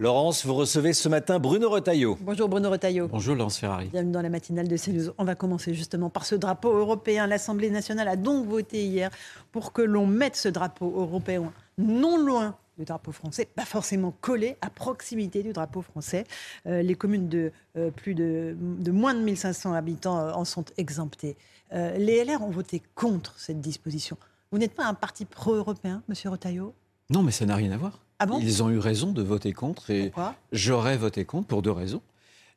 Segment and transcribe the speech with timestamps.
[0.00, 2.16] Laurence, vous recevez ce matin Bruno Retailleau.
[2.22, 3.06] Bonjour Bruno Retailleau.
[3.06, 3.88] Bonjour Laurence Ferrari.
[3.88, 5.12] Bienvenue dans la matinale de CNews.
[5.18, 7.26] On va commencer justement par ce drapeau européen.
[7.26, 9.10] L'Assemblée nationale a donc voté hier
[9.52, 14.56] pour que l'on mette ce drapeau européen non loin du drapeau français, pas forcément collé
[14.62, 16.24] à proximité du drapeau français.
[16.64, 20.64] Euh, les communes de euh, plus de, de, moins de 1500 habitants euh, en sont
[20.78, 21.36] exemptées.
[21.74, 24.16] Euh, les LR ont voté contre cette disposition.
[24.50, 26.72] Vous n'êtes pas un parti pro-européen, monsieur Retailleau?
[27.10, 28.00] Non, mais ça n'a rien à voir.
[28.20, 28.38] Ah bon?
[28.40, 30.12] Ils ont eu raison de voter contre et
[30.52, 32.02] j'aurais voté contre pour deux raisons.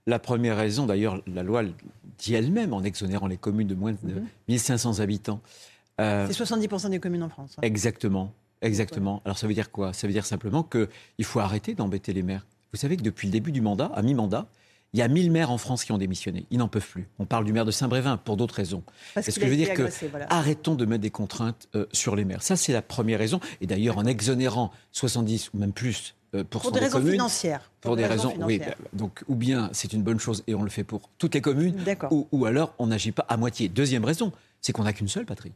[0.05, 1.63] La première raison, d'ailleurs, la loi
[2.19, 4.27] dit elle-même en exonérant les communes de moins de Mhm.
[4.49, 5.39] 1500 habitants.
[6.01, 7.53] Euh, C'est 70% des communes en France.
[7.57, 7.61] hein.
[7.61, 9.21] exactement, exactement.
[9.23, 9.93] Alors ça veut dire quoi?
[9.93, 12.45] Ça veut dire simplement qu'il faut arrêter d'embêter les maires.
[12.73, 14.47] Vous savez que depuis le début du mandat, à mi-mandat,
[14.93, 16.45] il y a 1000 maires en France qui ont démissionné.
[16.51, 17.07] Ils n'en peuvent plus.
[17.19, 18.83] On parle du maire de Saint-Brévin pour d'autres raisons.
[19.15, 20.27] Parce Est-ce que je veux dire que voilà.
[20.31, 23.39] arrêtons de mettre des contraintes euh, sur les maires Ça, c'est la première raison.
[23.61, 27.71] Et d'ailleurs, en exonérant 70 ou même plus euh, pour Pour des raisons communes, financières.
[27.81, 30.69] pour des raisons, oui, bah, donc ou bien c'est une bonne chose et on le
[30.69, 32.11] fait pour toutes les communes, D'accord.
[32.11, 33.69] ou, ou alors on n'agit pas à moitié.
[33.69, 35.51] Deuxième raison, c'est qu'on n'a qu'une seule patrie.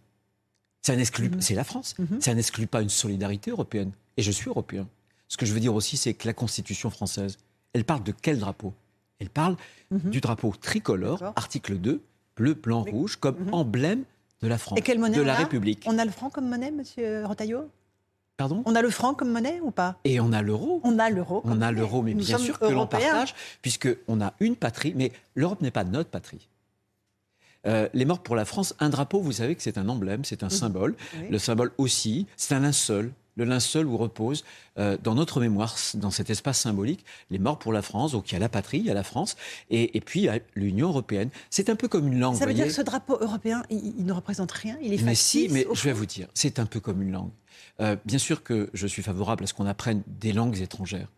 [0.81, 1.41] Ça n'exclut, Mhm.
[1.41, 1.95] c'est la France.
[1.99, 2.22] Mhm.
[2.22, 3.91] Ça n'exclut pas une solidarité européenne.
[4.17, 4.88] Et je suis européen.
[5.27, 7.38] Ce que je veux dire aussi, c'est que la Constitution française,
[7.73, 8.73] elle parle de quel drapeau?
[9.19, 9.55] Elle parle
[9.91, 10.09] Mhm.
[10.11, 12.01] du drapeau tricolore, article 2,
[12.35, 12.91] bleu, blanc, Oui.
[12.91, 13.53] rouge, comme Mhm.
[13.53, 14.03] emblème
[14.41, 15.83] de la France, Et quelle monnaie de la a République.
[15.87, 17.69] On a le franc comme monnaie, monsieur Retailleau?
[18.35, 18.61] Pardon?
[18.67, 19.97] On a le franc comme monnaie ou pas?
[20.03, 20.79] Et on a l'euro.
[20.83, 21.41] On a l'euro.
[21.45, 25.11] On a l'euro, mais Nous bien sûr que l'on partage, puisqu'on a une patrie, mais
[25.35, 26.47] l'Europe n'est pas notre patrie.
[27.66, 30.44] Euh, les morts pour la France, un drapeau, vous savez que c'est un emblème, c'est
[30.44, 30.51] un Mhm.
[30.51, 30.95] symbole.
[31.16, 31.27] Oui.
[31.31, 33.11] Le symbole aussi, c'est un linceul.
[33.38, 34.44] Le linceul où repose,
[34.78, 38.12] euh, dans notre mémoire, dans cet espace symbolique, les morts pour la France.
[38.12, 39.38] Donc il y a la patrie, il y a la France,
[39.70, 41.30] et, et puis il y a l'Union européenne.
[41.50, 42.36] C'est un peu comme une langue.
[42.36, 45.16] Ça veut dire que ce drapeau européen, il, il ne représente rien, il est Mais
[45.16, 47.31] si, mais je vais vous dire, c'est un peu comme une langue.
[47.80, 51.09] Euh, bien sûr que je suis favorable à ce qu'on apprenne des langues étrangères.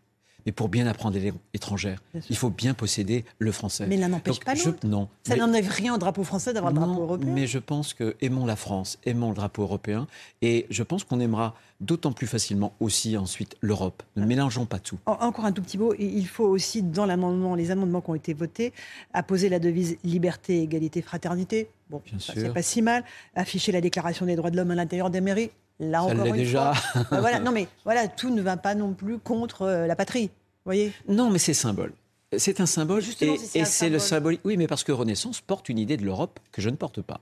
[0.46, 1.96] Mais pour bien apprendre sûr.
[2.28, 3.86] il faut bien posséder le français.
[3.88, 4.86] Mais l'un n'empêche pas je- l'autre.
[4.86, 5.08] Non.
[5.26, 7.32] Ça n'enlève rien au drapeau français d'avoir le drapeau européen.
[7.32, 10.06] mais je pense que aimons la France, aimons le drapeau européen,
[10.42, 14.02] et je pense qu'on aimera d'autant plus facilement aussi ensuite l'Europe.
[14.16, 14.98] Ne mélangeons pas tout.
[15.06, 18.14] En- Encore un tout petit mot, il faut aussi, dans l'amendement, les amendements qui ont
[18.14, 18.72] été votés,
[19.14, 21.68] apposer la devise liberté, égalité, fraternité.
[21.88, 23.02] Bon, c'est pas si mal.
[23.34, 25.50] Afficher la déclaration des droits de l'homme à l'intérieur des mairies.
[25.80, 26.74] Là Ça encore une déjà.
[26.74, 27.04] fois.
[27.10, 30.30] Ben voilà, non mais voilà, tout ne va pas non plus contre euh, la patrie.
[30.64, 31.92] Voyez Non, mais c'est symbole.
[32.36, 34.38] C'est un symbole Justement, et, c'est le symbole.
[34.44, 37.20] Oui, mais parce que Renaissance porte une idée de l'Europe que je ne porte pas.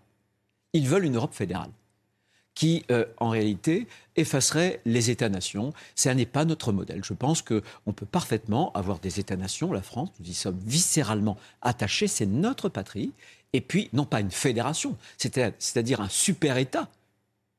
[0.74, 1.70] Ils veulent une Europe fédérale
[2.54, 3.86] qui, euh, en réalité,
[4.16, 5.72] effacerait les États-nations.
[5.94, 7.04] Ce n'est pas notre modèle.
[7.04, 9.72] Je pense qu'on peut parfaitement avoir des États-nations.
[9.72, 12.08] La France, nous y sommes viscéralement attachés.
[12.08, 13.12] C'est notre patrie.
[13.52, 16.88] Et puis, non pas une fédération, c'est-à- c'est-à-dire un super-État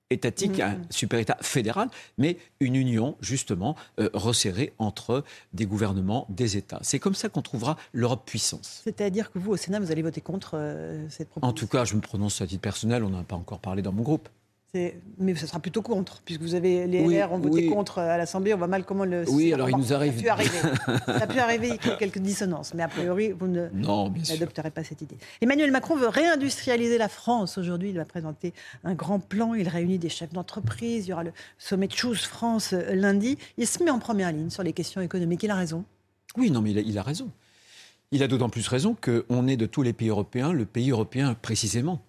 [0.10, 0.62] étatique, Mhm.
[0.62, 6.80] un super-État fédéral, mais une union, justement, euh, resserrée entre des gouvernements, des États.
[6.82, 8.82] C'est comme ça qu'on trouvera l'Europe puissance.
[8.84, 11.50] C'est-à-dire que vous, au Sénat, vous allez voter contre euh, cette proposition?
[11.50, 13.82] En tout cas, je me prononce à titre personnel, on n'en a pas encore parlé
[13.82, 14.30] dans mon groupe.
[14.74, 17.70] Mais ce sera plutôt contre, puisque vous avez les Oui, LR ont voté oui.
[17.70, 18.54] contre à l'Assemblée.
[18.54, 19.24] On voit mal comment le.
[19.30, 20.60] Oui, alors il nous arrive- Ça a pu arriver.
[21.06, 23.68] ça a pu arriver quelques dissonances, mais a priori, vous ne
[24.30, 25.18] n'adopterez pas cette idée.
[25.42, 27.58] Emmanuel Macron veut réindustrialiser la France.
[27.58, 28.54] Aujourd'hui, il va présenter
[28.84, 29.54] un grand plan.
[29.56, 31.08] Il réunit des chefs d'entreprise.
[31.08, 33.38] Il y aura le sommet de Choose France euh, lundi.
[33.58, 35.42] Il se met en première ligne sur les questions économiques.
[35.44, 35.84] Il a raison.
[36.38, 37.30] Oui, non, mais il a, il a raison.
[38.12, 41.36] Il a d'autant plus raison qu'on est de tous les pays européens, le pays européen
[41.40, 42.02] précisément,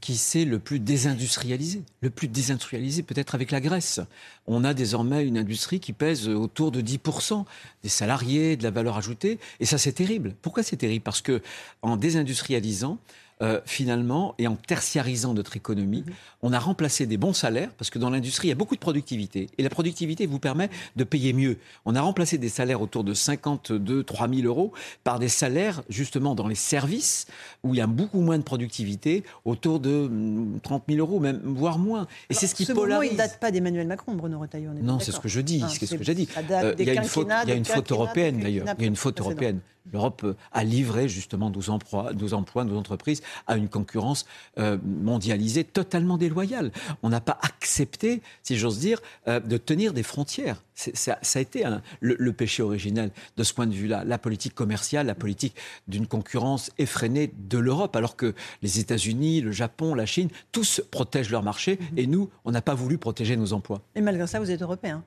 [0.00, 1.82] qui s'est le plus désindustrialisé.
[2.00, 4.00] Le plus désindustrialisé peut-être avec la Grèce.
[4.46, 7.44] On a désormais une industrie qui pèse autour de 10%
[7.82, 9.38] des salariés, de la valeur ajoutée.
[9.60, 10.34] Et ça, c'est terrible.
[10.42, 11.02] Pourquoi c'est terrible?
[11.02, 11.42] Parce que
[11.82, 12.98] en désindustrialisant,
[13.42, 16.04] euh, finalement, et en tertiarisant notre économie,
[16.42, 18.80] on a remplacé des bons salaires, parce que dans l'industrie, il y a beaucoup de
[18.80, 19.48] productivité.
[19.58, 21.58] Et la productivité vous permet de payer mieux.
[21.84, 24.72] On a remplacé des salaires autour de 52, 3 000 euros
[25.04, 27.26] par des salaires, justement, dans les services,
[27.62, 31.40] où il y a beaucoup moins de productivité, autour de hum, 30 000 euros, même,
[31.44, 32.06] voire moins.
[32.30, 33.10] Et c'est ce qui ce polarise.
[33.10, 34.72] il ne date pas d'Emmanuel Macron, Bruno Retailleau.
[34.82, 35.62] Non, c'est ce que je dis.
[35.64, 36.28] Ah, c'est ce que j'ai dit.
[36.50, 38.40] Euh, il y a une faute, quinquennats, il y a des une faute quinquennats, européenne
[38.40, 38.66] d'ailleurs.
[38.78, 39.60] Il y a une faute européenne.
[39.92, 44.26] L'Europe euh, a livré justement nos emplois, nos emplois, nos entreprises à une concurrence
[44.58, 46.72] euh, mondialisée totalement déloyale.
[47.02, 50.62] On n'a pas accepté, si j'ose dire, euh, de tenir des frontières.
[50.74, 54.04] Ça, ça, a été un, le, le, péché originel de ce point de vue-là.
[54.04, 55.56] La politique commerciale, la politique
[55.88, 61.30] d'une concurrence effrénée de l'Europe, alors que les États-Unis, le Japon, la Chine, tous protègent
[61.30, 63.80] leur marché et nous, on n'a pas voulu protéger nos emplois.
[63.96, 65.02] Et malgré ça, vous êtes européen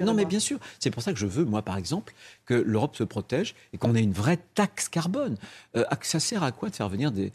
[0.00, 0.58] non, mais bien sûr.
[0.78, 2.14] C'est pour ça que je veux, moi, par exemple,
[2.46, 5.36] que l'Europe se protège et qu'on ait une vraie taxe carbone.
[5.76, 7.32] Euh, ça sert à quoi de faire venir des,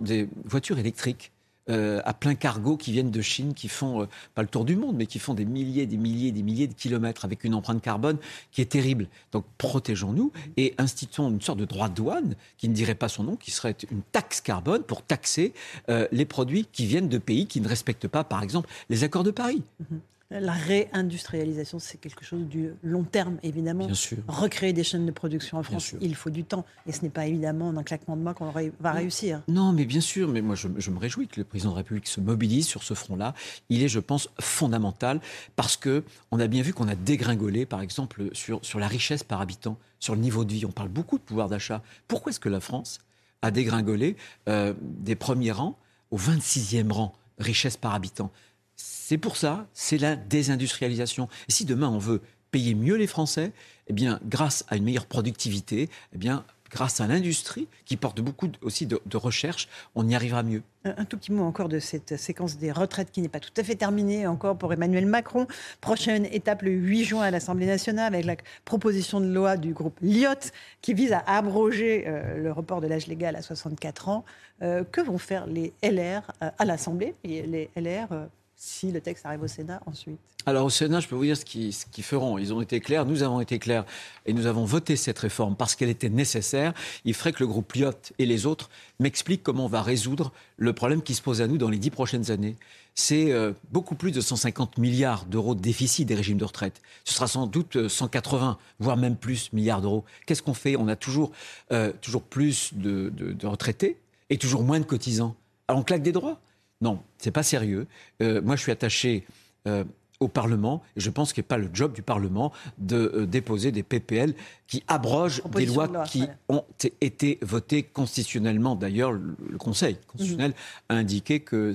[0.00, 1.32] des voitures électriques
[1.68, 4.06] euh, à plein cargo qui viennent de Chine, qui font, euh,
[4.36, 6.74] pas le tour du monde, mais qui font des milliers, des milliers, des milliers de
[6.74, 8.18] kilomètres avec une empreinte carbone
[8.52, 9.08] qui est terrible.
[9.32, 13.24] Donc protégeons-nous et instituons une sorte de droit de douane qui ne dirait pas son
[13.24, 15.54] nom, qui serait une taxe carbone pour taxer
[15.88, 19.24] euh, les produits qui viennent de pays qui ne respectent pas, par exemple, les accords
[19.24, 19.64] de Paris.
[19.82, 19.98] Mm-hmm.
[20.30, 23.86] La réindustrialisation, c'est quelque chose du long terme, évidemment.
[23.86, 24.18] Bien sûr.
[24.26, 26.64] Recréer des chaînes de production en France, il faut du temps.
[26.86, 28.50] Et ce n'est pas évidemment d'un claquement de main qu'on
[28.80, 29.42] va réussir.
[29.46, 30.28] Non, mais bien sûr.
[30.28, 32.94] Mais moi, je, me réjouis que le président de la République se mobilise sur ce
[32.94, 33.34] front-là.
[33.68, 35.20] Il est, je pense, fondamental
[35.54, 36.02] parce que
[36.32, 39.78] on a bien vu qu'on a dégringolé, par exemple, sur, sur la richesse par habitant,
[40.00, 40.66] sur le niveau de vie.
[40.66, 41.82] On parle beaucoup de pouvoir d'achat.
[42.08, 42.98] Pourquoi est-ce que la France
[43.42, 44.16] a dégringolé
[44.48, 45.78] euh, des premiers rangs
[46.10, 48.32] au 26e rang richesse par habitant?
[48.76, 51.28] C'est pour ça, c'est la désindustrialisation.
[51.48, 53.52] Et si demain on veut payer mieux les Français,
[53.86, 58.48] eh bien, grâce à une meilleure productivité, eh bien, grâce à l'industrie qui porte beaucoup
[58.62, 60.62] aussi de, recherche, on y arrivera mieux.
[60.84, 63.62] Un tout petit mot encore de cette séquence des retraites qui n'est pas tout à
[63.62, 65.46] fait terminée encore pour Emmanuel Macron.
[65.80, 69.98] Prochaine étape le 8 juin à l'Assemblée nationale avec la proposition de loi du groupe
[70.02, 70.50] Lyot
[70.82, 74.24] qui vise à abroger euh, le report de l'âge légal à 64 ans.
[74.62, 78.08] Euh, que vont faire les LR euh, à l'Assemblée les LR
[78.56, 81.44] si le texte arrive au Sénat ensuite Alors au Sénat, je peux vous dire ce
[81.44, 81.72] qu'ils
[82.04, 82.38] feront.
[82.38, 83.84] Ils ont été clairs, nous avons été clairs
[84.24, 86.72] et nous avons voté cette réforme parce qu'elle était nécessaire.
[87.04, 90.72] Il ferait que le groupe Lyotte et les autres m'expliquent comment on va résoudre le
[90.72, 92.56] problème qui se pose à nous dans les dix prochaines années.
[92.94, 96.80] C'est euh, beaucoup plus de 150 milliards d'euros de déficit des régimes de retraite.
[97.04, 100.06] Ce sera sans doute 180, euh, voire même plus milliards d'euros.
[100.24, 100.76] Qu'est-ce qu'on fait?
[100.76, 101.30] On a toujours,
[101.72, 103.98] euh, toujours plus de retraités
[104.30, 105.36] et toujours moins de cotisants.
[105.68, 106.40] Alors on claque des droits.
[106.80, 107.86] Non, c'est pas sérieux.
[108.22, 109.24] Euh, moi, je suis attaché
[109.66, 109.84] euh,
[110.20, 113.72] au Parlement et je pense qu'il n'est pas le job du Parlement de euh, déposer
[113.72, 114.34] des PPL
[114.66, 116.64] qui abrogent des lois qui ont
[117.00, 118.76] été votées constitutionnellement.
[118.76, 120.52] D'ailleurs, le Conseil constitutionnel
[120.88, 121.72] a indiqué que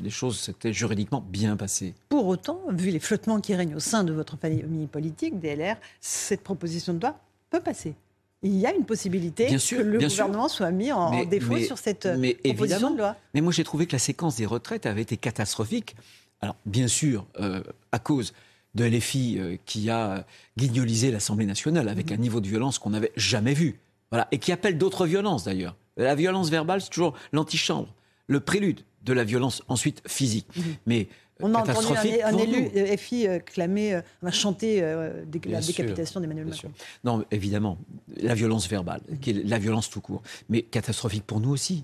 [0.00, 1.94] les choses s'étaient juridiquement bien passées.
[2.08, 6.42] Pour autant, vu les flottements qui règnent au sein de votre famille politique, DLR, cette
[6.42, 7.16] proposition de loi
[7.50, 7.94] peut passer
[8.42, 12.08] il y a une possibilité que le gouvernement soit mis en, défaut sur cette
[12.44, 13.16] proposition de loi.
[13.34, 15.96] Mais moi, j'ai trouvé que la séquence des retraites avait été catastrophique.
[16.40, 17.62] Alors, bien sûr, euh,
[17.92, 18.32] à cause
[18.74, 20.26] de l'EFI euh, qui a
[20.58, 22.14] guignolisé l'Assemblée nationale avec mhm.
[22.14, 23.78] un niveau de violence qu'on n'avait jamais vu.
[24.10, 25.76] Voilà, et qui appelle d'autres violences d'ailleurs.
[25.96, 27.94] La violence verbale, c'est toujours l'antichambre,
[28.26, 30.46] le prélude de la violence ensuite physique.
[30.56, 30.64] Mhm.
[30.86, 31.08] Mais
[31.42, 36.72] on a entendu un, élu euh, FI euh, clamer, euh, chanter la décapitation d'Emmanuel Macron.
[37.04, 37.78] Non, évidemment,
[38.16, 41.82] la violence verbale, qui est la violence tout court, mais catastrophique pour nous aussi.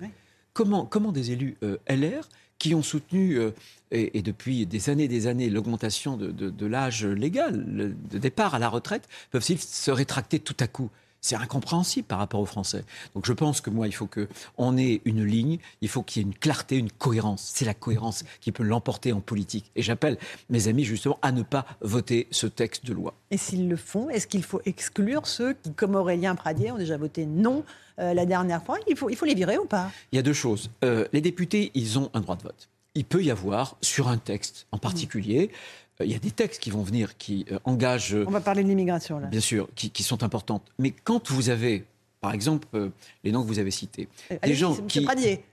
[0.52, 1.56] Comment, comment des élus
[1.88, 2.28] LR
[2.58, 3.38] qui ont soutenu,
[3.92, 8.58] et, depuis des années et des années, l'augmentation de, de l'âge légal, de départ à
[8.58, 10.90] la retraite, peuvent-ils se rétracter tout à coup?
[11.20, 12.84] C'est incompréhensible par rapport aux Français.
[13.14, 16.24] Donc je pense que moi, il faut qu'on ait une ligne, il faut qu'il y
[16.24, 17.50] ait une clarté, une cohérence.
[17.54, 19.70] C'est la cohérence qui peut l'emporter en politique.
[19.76, 20.18] Et j'appelle
[20.48, 23.14] mes amis justement à ne pas voter ce texte de loi.
[23.30, 26.96] Et s'ils le font, est-ce qu'il faut exclure ceux qui, comme Aurélien Pradier, ont déjà
[26.96, 27.64] voté non
[27.98, 28.78] euh, la dernière fois?
[28.86, 29.90] Il faut, il faut les virer ou pas?
[30.12, 30.70] Il y a deux choses.
[30.84, 32.68] Euh, les députés, ils ont un droit de vote.
[32.94, 35.50] Il peut y avoir, sur un texte en particulier,
[36.04, 38.16] il y a des textes qui vont venir qui euh, engagent.
[38.26, 39.26] On va parler de l'immigration là.
[39.28, 40.62] Bien sûr, qui, sont importantes.
[40.78, 41.84] Mais quand vous avez,
[42.20, 42.90] par exemple, euh,
[43.24, 44.08] les noms que vous avez cités,
[44.42, 45.00] des gens qui.
[45.02, 45.44] Pradier.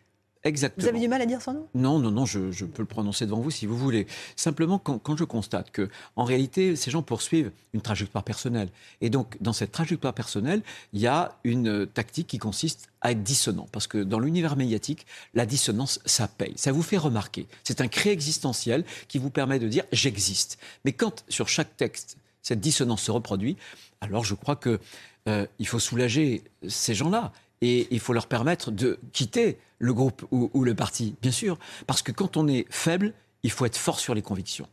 [0.46, 0.84] Exactement.
[0.84, 1.68] Vous avez du mal à dire son nom?
[1.74, 4.06] Non, non, non, je, peux le prononcer devant vous si vous voulez.
[4.36, 8.70] Simplement, quand, je constate que, en réalité, ces gens poursuivent une trajectoire personnelle.
[9.02, 10.62] Et donc, dans cette trajectoire personnelle,
[10.94, 13.68] il y a une tactique qui consiste à être dissonant.
[13.72, 16.54] Parce que dans l'univers médiatique, la dissonance, ça paye.
[16.58, 17.48] Ça vous fait remarquer.
[17.64, 20.60] C'est un cré existentiel qui vous permet de dire j'existe.
[20.86, 23.58] Mais quand, sur chaque texte, cette dissonance se reproduit,
[24.00, 24.80] alors je crois que
[25.28, 27.32] euh, il faut soulager ces gens-là
[27.62, 31.58] et il faut leur permettre de quitter le groupe ou, le parti, bien sûr,
[31.88, 34.68] parce que quand on est faible, il faut être fort sur les convictions.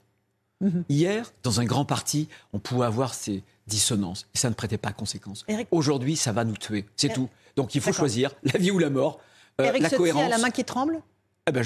[0.60, 0.84] Mhm.
[0.88, 4.92] Hier, dans un grand parti, on pouvait avoir ces dissonances et ça ne prêtait pas
[4.92, 5.44] conséquence.
[5.70, 7.28] Aujourd'hui, ça va nous tuer, c'est tout.
[7.56, 9.20] Donc il faut choisir la vie ou la mort,
[9.60, 10.22] euh, la cohérence.
[10.22, 11.02] a la main qui tremble?
[11.46, 11.62] Eh ben,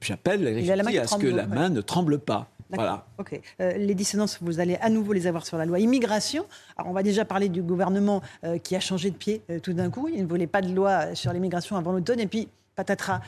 [0.00, 2.50] J'appelle Eric à ce que la main ne tremble pas.
[2.74, 3.06] Voilà.
[3.18, 3.40] Ok.
[3.60, 6.44] Euh, les dissonances, vous allez à nouveau les avoir sur la loi immigration.
[6.76, 9.72] Alors, on va déjà parler du gouvernement euh, qui a changé de pied euh, tout
[9.72, 10.08] d'un coup.
[10.08, 12.20] Il ne voulait pas de loi sur l'immigration avant l'automne.
[12.20, 13.20] Et puis, patatras,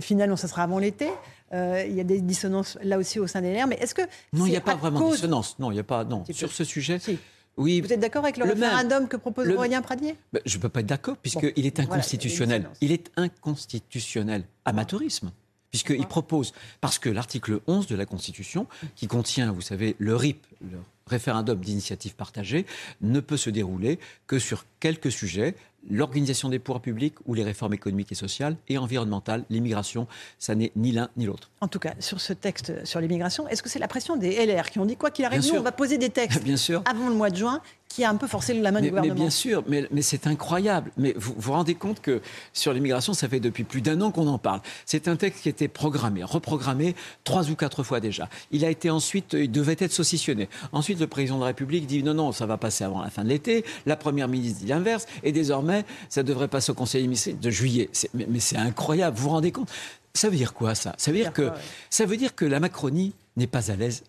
[0.00, 1.08] finalement, ça sera avant l'été.
[1.52, 3.66] il y a des dissonances là aussi au sein des LR.
[3.66, 4.02] Mais est-ce que.
[4.32, 5.58] Non, il n'y a pas vraiment de cause- dissonance.
[5.58, 6.04] Non, il n'y a pas.
[6.04, 6.24] Non.
[6.30, 6.98] Sur ce sujet.
[6.98, 7.18] Si.
[7.56, 7.80] Oui.
[7.82, 8.64] Vous êtes d'accord avec le, Le même.
[8.64, 10.16] référendum que propose Le- Aurélien Pradier?
[10.32, 12.66] Ben, je ne peux pas être d'accord, puisqu'il Bon, est inconstitutionnel.
[12.80, 14.44] il est inconstitutionnel.
[14.64, 15.30] Amateurisme.
[15.72, 16.52] Puisqu'il propose,
[16.82, 21.58] parce que l'article 11 de la Constitution, qui contient, vous savez, le RIP, le référendum
[21.58, 22.66] d'initiative partagée,
[23.00, 25.54] ne peut se dérouler que sur quelques sujets,
[25.88, 30.08] l'organisation des pouvoirs publics ou les réformes économiques et sociales et environnementales, l'immigration,
[30.40, 31.50] ça n'est ni l'un ni l'autre.
[31.60, 34.70] En tout cas, sur ce texte sur l'immigration, est-ce que c'est la pression des LR
[34.70, 35.60] qui ont dit quoi qu'il arrive, Bien nous, sûr.
[35.60, 36.82] on va poser des textes Bien sûr.
[36.84, 39.00] avant le mois de juin qui a un peu forcé la main Mais, du mais
[39.00, 40.90] gouvernement bien sûr, mais, mais c'est incroyable.
[40.96, 42.22] Mais vous vous rendez compte que
[42.54, 44.62] sur l'immigration, ça fait depuis plus d'un an qu'on en parle.
[44.86, 48.30] C'est un texte qui était programmé, reprogrammé trois ou quatre fois déjà.
[48.50, 50.48] Il a été ensuite, il devait être saucissonné.
[50.72, 53.24] Ensuite, le président de la République dit non, non, ça va passer avant la fin
[53.24, 53.62] de l'été.
[53.84, 55.06] La première ministre dit l'inverse.
[55.22, 57.90] Et désormais, ça devrait passer au Conseil des ministres de juillet.
[58.14, 59.16] Mais, mais c'est incroyable.
[59.16, 59.70] Vous vous rendez compte?
[60.14, 60.94] Ça veut dire quoi ça?
[60.98, 61.50] Ça veut dire que,
[61.90, 64.02] ça veut dire que la Macronie n'est pas à l'aise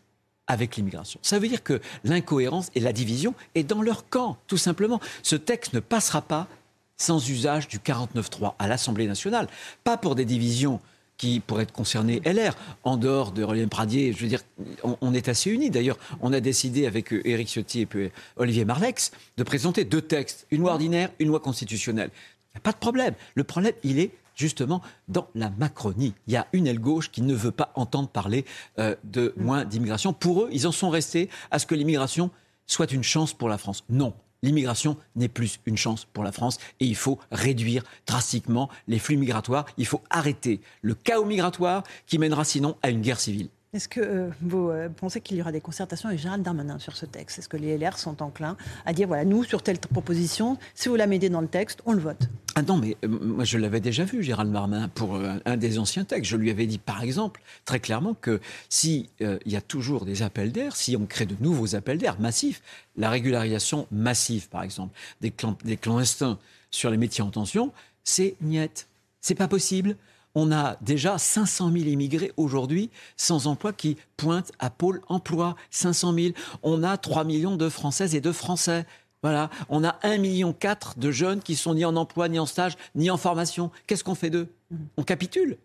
[0.47, 1.19] avec l'immigration.
[1.21, 4.99] Ça veut dire que l'incohérence et la division est dans leur camp, tout simplement.
[5.21, 6.47] Ce texte ne passera pas
[6.97, 9.47] sans usage du 49.3 à l'Assemblée nationale.
[9.83, 10.79] Pas pour des divisions
[11.23, 12.53] qui pourraient concerner LR.
[12.83, 14.41] En dehors de Aurélien Pradier, je veux dire,
[14.83, 15.69] on, est assez unis.
[15.69, 20.01] D'ailleurs, on a décidé avec euh, Éric Ciotti et puis Olivier Marlex de présenter deux
[20.01, 22.09] textes, une loi ordinaire, une loi constitutionnelle.
[22.13, 23.13] Il n'y a pas de problème.
[23.35, 26.13] Le problème, il est justement dans la Macronie.
[26.27, 28.43] Il y a une aile gauche qui ne veut pas entendre parler
[28.79, 30.11] euh, de moins d'immigration.
[30.11, 32.31] Pour eux, ils en sont restés à ce que l'immigration
[32.67, 33.85] soit une chance pour la France.
[33.89, 34.13] Non.
[34.43, 39.17] L'immigration n'est plus une chance pour la France et il faut réduire drastiquement les flux
[39.17, 39.65] migratoires.
[39.77, 43.49] Il faut arrêter le chaos migratoire qui mènera sinon à une guerre civile.
[43.73, 46.95] Est-ce que euh, vous euh, pensez qu'il y aura des concertations avec Gérald Darmanin sur
[46.95, 47.39] ce texte?
[47.39, 50.95] Est-ce que les LR sont enclins à dire, voilà, nous, sur telle proposition, si vous
[50.95, 52.29] la mettez dans le texte, on le vote?
[52.53, 56.03] Ah non, mais euh, moi je l'avais déjà vu, Gérald Marmin, pour un, des anciens
[56.03, 56.29] textes.
[56.29, 58.39] Je lui avais dit, par exemple, très clairement, que
[58.69, 61.97] si euh, il y a toujours des appels d'air, si on crée de nouveaux appels
[61.97, 62.61] d'air massifs,
[62.95, 66.37] la régularisation massive, par exemple, des, clan- des clandestins
[66.69, 67.71] sur les métiers en tension,
[68.03, 68.87] c'est niette.
[69.19, 69.95] C'est pas possible.
[70.35, 75.55] On a déjà 500 000 immigrés aujourd'hui sans emploi qui pointent à Pôle emploi.
[75.69, 76.27] 500 000.
[76.63, 78.85] On a 3 millions de Françaises et de Français.
[79.21, 79.49] Voilà.
[79.69, 80.55] On a 1,4 million
[80.97, 83.71] de jeunes qui sont ni en emploi, ni en stage, ni en formation.
[83.87, 84.53] Qu'est-ce qu'on fait d'eux?
[84.97, 85.57] On capitule.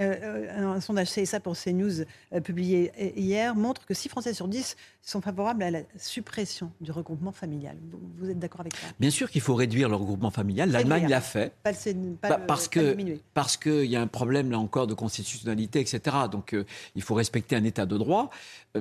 [0.00, 2.02] Euh, euh, un sondage CSA pour CNews
[2.32, 6.70] euh, publié euh, hier montre que 6 Français sur 10 sont favorables à la suppression
[6.80, 7.76] du regroupement familial.
[7.90, 8.86] Vous, vous êtes d'accord avec ça?
[9.00, 10.70] Bien sûr qu'il faut réduire le regroupement familial.
[10.70, 11.52] L'Allemagne l'a fait.
[11.62, 14.50] Pas le pas Bah, le- parce pas le que parce qu'il y a un problème
[14.50, 16.16] là encore de constitutionnalité, etc.
[16.30, 16.64] Donc euh,
[16.94, 18.30] il faut respecter un État de droit.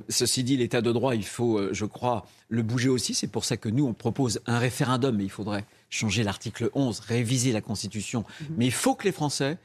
[0.09, 3.13] Ceci dit, l'État de droit, il faut, je crois, le bouger aussi.
[3.15, 6.99] C'est pour ça que nous on propose un référendum, mais il faudrait changer l'article 11,
[6.99, 8.23] réviser la Constitution.
[8.57, 9.57] Mais il faut que les Français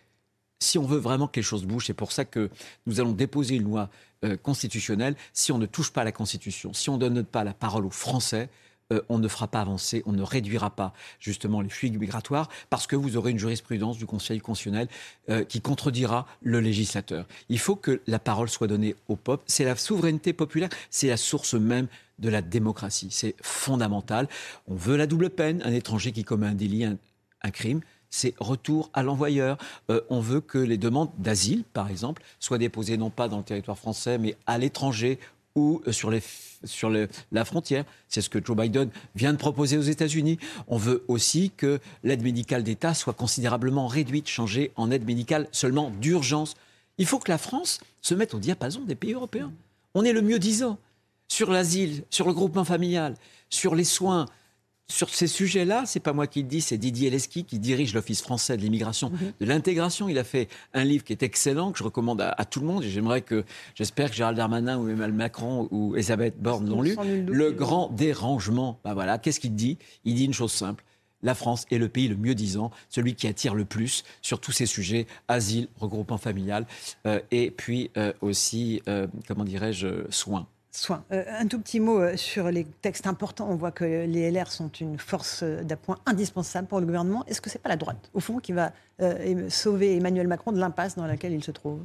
[0.62, 2.50] si on veut vraiment que les choses bougent, c'est pour ça que
[2.86, 3.90] nous allons déposer une loi
[4.24, 5.16] euh, constitutionnelle.
[5.32, 7.90] Si on ne touche pas la Constitution, si on ne donne pas la parole aux
[7.90, 8.48] Français,
[8.92, 12.86] euh, on ne fera pas avancer, on ne réduira pas justement les flux migratoires, parce
[12.86, 14.88] que vous aurez une jurisprudence du Conseil constitutionnel
[15.28, 17.26] euh, qui contredira le législateur.
[17.48, 19.42] Il faut que la parole soit donnée au peuple.
[19.46, 21.88] C'est la souveraineté populaire, c'est la source même
[22.18, 23.08] de la démocratie.
[23.10, 24.28] C'est fondamental.
[24.68, 25.60] On veut la double peine.
[25.64, 27.80] Un étranger qui commet un délit, un crime,
[28.12, 29.58] c'est retour à l'envoyeur.
[29.90, 33.42] Euh, on veut que les demandes d'asile, par exemple, soient déposées non pas dans le
[33.42, 35.18] territoire français, mais à l'étranger
[35.56, 36.22] ou euh, sur, les,
[36.62, 37.84] sur la frontière.
[38.08, 40.38] C'est ce que Joe Biden vient de proposer aux États-Unis.
[40.68, 45.90] On veut aussi que l'aide médicale d'État soit considérablement réduite, changée en aide médicale seulement
[45.90, 46.54] d'urgence.
[46.98, 49.52] Il faut que la France se mette au diapason des pays européens.
[49.94, 50.78] On est le mieux disant
[51.28, 53.14] sur l'asile, sur le groupement familial,
[53.48, 54.26] sur les soins,
[54.92, 58.22] sur ces sujets-là, c'est pas moi qui le dis, c'est Didier Leski qui dirige l'Office
[58.22, 60.08] français de l'immigration, de l'intégration.
[60.08, 62.66] Il a fait un livre qui est excellent, que je recommande à, à tout le
[62.66, 62.84] monde.
[62.84, 63.44] Et j'aimerais que,
[63.74, 66.96] j'espère que Gérald Darmanin ou Emmanuel Macron ou Elisabeth Borne l'ont lu.
[67.26, 68.78] Le grand dérangement.
[68.84, 69.78] Bah voilà, qu'est-ce qu'il dit?
[70.04, 70.84] Il dit une chose simple.
[71.22, 74.50] La France est le pays le mieux disant, celui qui attire le plus sur tous
[74.50, 76.66] ces sujets, asile, regroupement familial,
[77.06, 80.48] euh, et puis euh, aussi, euh, comment dirais-je, soins.
[80.74, 81.04] Soins.
[81.12, 83.46] Euh, un tout petit mot euh, sur les textes importants.
[83.50, 87.26] On voit que les LR sont une force euh, d'appoint indispensable pour le gouvernement.
[87.26, 88.72] Est-ce que c'est pas la droite, au fond, qui va
[89.48, 91.80] sauver Emmanuel Macron de l'impasse dans laquelle il se trouve?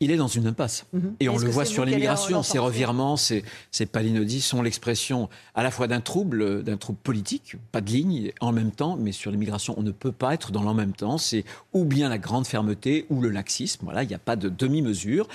[0.00, 0.86] Il est dans une impasse.
[0.92, 1.14] Mhm.
[1.20, 2.42] Et on le voit sur l'immigration.
[2.42, 7.56] Ces revirements, ces, ces palinodies sont l'expression à la fois d'un trouble, d'un trouble politique,
[7.70, 10.62] pas de ligne en même temps, mais sur l'immigration, on ne peut pas être dans
[10.62, 11.18] l'en même temps.
[11.18, 13.84] C'est ou bien la grande fermeté ou le laxisme.
[13.84, 15.28] Voilà, il n'y a pas de demi-mesure.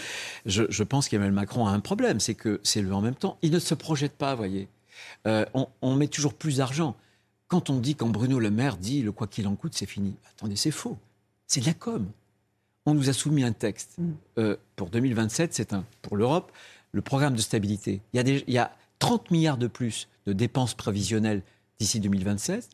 [0.45, 3.38] Je, je pense qu'Emmanuel Macron a un problème, c'est que c'est le en même temps.
[3.43, 4.67] Il ne se projette pas, vous voyez.
[5.27, 6.95] Euh, on, on met toujours plus d'argent.
[7.48, 10.15] Quand on dit, quand Bruno Le Maire dit le quoi qu'il en coûte, c'est fini.
[10.31, 10.98] Attendez, c'est faux.
[11.48, 12.07] C'est de la com.
[12.85, 14.11] On nous a soumis un texte Mm.
[14.37, 16.51] euh, pour 2027, c'est un pour l'Europe,
[16.91, 18.01] le programme de stabilité.
[18.13, 21.41] Il y, a des- il y a 30 milliards de plus de dépenses prévisionnelles
[21.79, 22.69] d'ici 2027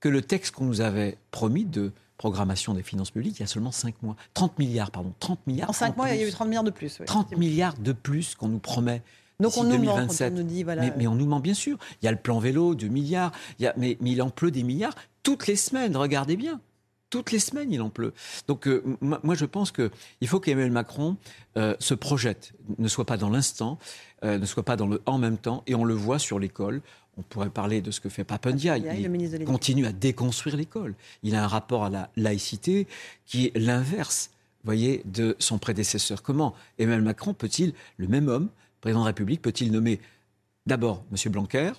[0.00, 3.46] que le texte qu'on nous avait promis de programmation des finances publiques il y a
[3.46, 4.16] seulement 5 mois.
[4.34, 5.12] 30 milliards, pardon.
[5.20, 5.70] 30 milliards.
[5.70, 6.32] En 5 mois, il y a eu plus.
[6.32, 6.98] 30 milliards de plus.
[7.00, 7.06] oui.
[7.06, 9.02] 30 milliards de plus qu'on nous promet.
[9.38, 10.32] Donc on nous ment quand 2027.
[10.32, 10.82] on nous dit, voilà.
[10.82, 11.78] Mais, mais on nous ment bien sûr.
[12.02, 13.32] Il y a le plan vélo, 2 milliards.
[13.58, 15.96] Il y a, mais, mais il en pleut des milliards toutes les semaines.
[15.96, 16.60] Regardez bien.
[17.10, 18.14] Toutes les semaines, il en pleut.
[18.46, 21.16] Donc, euh, moi, je pense qu'il faut qu'Emmanuel Macron
[21.56, 23.78] euh, se projette, ne soit pas dans l'instant,
[24.24, 25.64] euh, ne soit pas dans le en même temps.
[25.66, 26.80] Et on le voit sur l'école.
[27.16, 28.78] On pourrait parler de ce que fait Papendia.
[28.78, 30.94] Il continue à déconstruire l'école.
[31.24, 32.86] Il a un rapport à la laïcité
[33.26, 34.30] qui est l'inverse,
[34.62, 36.22] vous voyez, de son prédécesseur.
[36.22, 38.48] Comment Emmanuel Macron peut-il, le même homme,
[38.80, 40.00] président de la République, peut-il nommer
[40.66, 41.32] d'abord M.
[41.32, 41.72] Blanquer,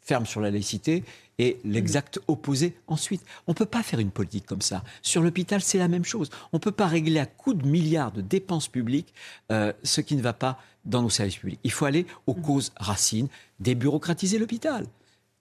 [0.00, 1.04] ferme sur la laïcité,
[1.40, 3.22] et l'exact opposé ensuite.
[3.46, 4.84] On ne peut pas faire une politique comme ça.
[5.00, 6.28] Sur l'hôpital, c'est la même chose.
[6.52, 9.14] On ne peut pas régler à coups de milliards de dépenses publiques
[9.50, 11.60] euh, ce qui ne va pas dans nos services publics.
[11.64, 13.28] Il faut aller aux causes racines,
[13.58, 14.86] débureaucratiser l'hôpital.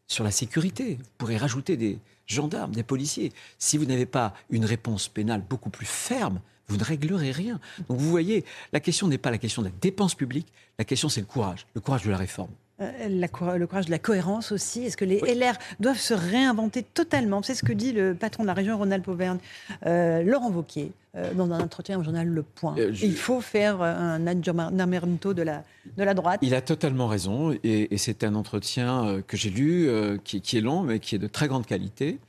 [0.07, 3.33] Sur la sécurité, vous pourrez rajouter des gendarmes, des policiers.
[3.57, 7.59] Si vous n'avez pas une réponse pénale beaucoup plus ferme, vous ne réglerez rien.
[7.89, 10.47] Donc vous voyez, la question n'est pas la question de la dépense publique,
[10.77, 12.51] la question c'est le courage, le courage de la réforme.
[12.81, 14.83] Euh, la le courage de la cohérence aussi.
[14.85, 17.41] Est-ce que les LR doivent se réinventer totalement?
[17.43, 19.39] C'est ce que dit le patron de la région Rhône-Alpes-Auvergne,
[19.85, 22.75] euh, Laurent Wauquiez, euh, dans un entretien au journal Le Point.
[22.77, 25.63] Euh, je- Il faut faire un aggiornamento de la,
[25.97, 26.39] de la droite.
[26.41, 29.89] Il a totalement raison et, et c'est un entretien que j'ai lu
[30.23, 32.19] qui, qui est long mais qui est de très grande qualité.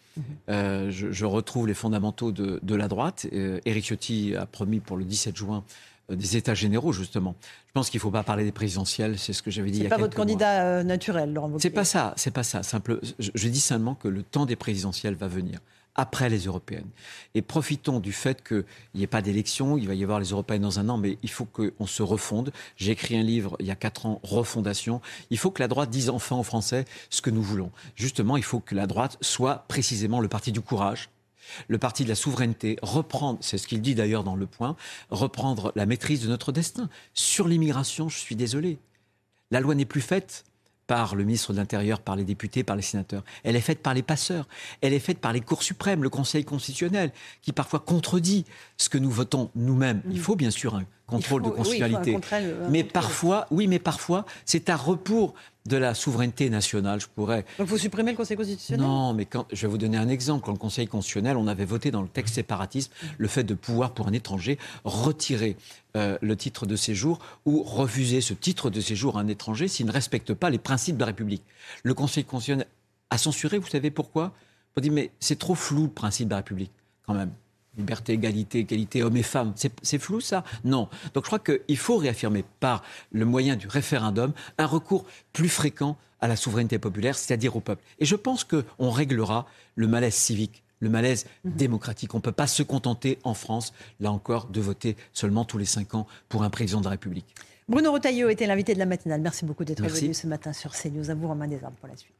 [0.48, 3.26] Euh, je, je retrouve les fondamentaux de, de la droite.
[3.64, 5.62] Éric Ciotti a promis pour le 17 juin
[6.10, 7.34] des États généraux justement.
[7.68, 9.84] Je pense qu'il ne faut pas parler des présidentielles, c'est ce que j'avais dit il
[9.84, 11.62] y a pas votre candidat euh, naturel, Laurent Wauquiez.
[11.62, 12.62] C'est pas ça, c'est pas ça.
[12.62, 15.60] Simple, je, je dis simplement que le temps des présidentielles va venir
[15.94, 16.88] après les européennes.
[17.34, 18.64] Et profitons du fait qu'il
[18.94, 21.30] n'y ait pas d'élection, il va y avoir les européennes dans un an, mais il
[21.30, 22.52] faut qu'on se refonde.
[22.76, 25.00] J'ai écrit un livre il y a quatre ans, Refondation.
[25.30, 27.70] Il faut que la droite dise enfin aux Français ce que nous voulons.
[27.96, 31.10] Justement, il faut que la droite soit précisément le parti du courage,
[31.68, 34.76] le parti de la souveraineté, reprendre, c'est ce qu'il dit d'ailleurs dans Le Point,
[35.10, 36.88] reprendre la maîtrise de notre destin.
[37.14, 38.78] Sur l'immigration, je suis désolé.
[39.50, 40.44] La loi n'est plus faite
[40.90, 43.22] par le ministre de l'Intérieur, par les députés, par les sénateurs.
[43.44, 44.48] Elle est faite par les passeurs.
[44.80, 48.44] Elle est faite par les cours suprêmes, le Conseil constitutionnel, qui parfois contredit
[48.76, 50.02] ce que nous votons nous-mêmes.
[50.10, 52.16] Il faut bien sûr un contrôle faut- de constitutionnalité.
[52.16, 55.34] un mais parfois, oui, mais parfois, c'est à rebours
[55.66, 57.00] de la souveraineté nationale.
[57.00, 58.84] Je pourrais Donc il faut supprimer le Conseil constitutionnel?
[58.86, 60.44] Non, mais quand, je vais vous donner un exemple.
[60.44, 63.92] Quand le Conseil constitutionnel, on avait voté dans le texte séparatiste le fait de pouvoir,
[63.92, 65.56] pour un étranger, retirer
[65.96, 69.84] euh, le titre de séjour ou refuser ce titre de séjour à un étranger s'il
[69.86, 71.42] ne respecte pas les principes de la République.
[71.82, 72.66] Le Conseil constitutionnel
[73.10, 74.32] a censuré, vous savez pourquoi?
[74.76, 76.70] On dit, mais c'est trop flou le principe de la République,
[77.06, 77.32] quand même.
[77.78, 79.54] Liberté, égalité, égalité, hommes et femmes.
[79.82, 80.44] C'est flou ça?
[80.64, 80.88] Non.
[81.14, 85.96] Donc je crois qu'il faut réaffirmer par le moyen du référendum un recours plus fréquent
[86.20, 87.82] à la souveraineté populaire, c'est-à-dire au peuple.
[87.98, 92.14] Et je pense qu'on réglera le malaise civique, le malaise démocratique.
[92.14, 95.64] On ne peut pas se contenter en France, là encore, de voter seulement tous les
[95.64, 97.34] cinq ans pour un président de la République.
[97.68, 99.20] Bruno Retailleau était l'invité de la matinale.
[99.20, 101.08] Merci beaucoup d'être venu ce matin sur CNews.
[101.08, 102.12] À vous, Romain Desarmes, pour la suite.